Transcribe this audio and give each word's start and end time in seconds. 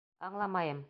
Аңламайым. 0.29 0.79